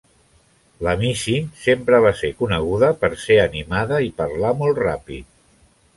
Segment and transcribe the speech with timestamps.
[0.85, 5.29] La Missy sempre va ser coneguda per ser animada i parlar molt ràpid.